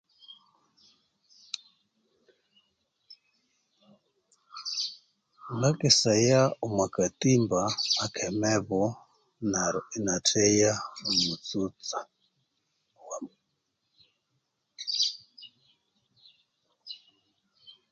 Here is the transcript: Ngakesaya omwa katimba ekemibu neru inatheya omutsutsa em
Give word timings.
Ngakesaya 5.57 6.41
omwa 6.65 6.85
katimba 6.95 7.61
ekemibu 8.05 8.81
neru 9.51 9.81
inatheya 9.97 10.71
omutsutsa 11.09 11.99
em 13.15 13.25